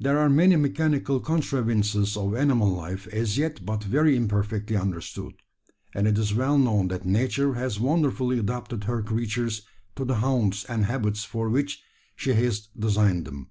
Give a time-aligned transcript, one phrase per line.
[0.00, 5.34] There are many mechanical contrivances of animal life as yet but very imperfectly understood;
[5.94, 9.60] and it is well known that Nature has wonderfully adapted her creatures
[9.96, 11.82] to the haunts and habits for which
[12.16, 13.50] she has designed them.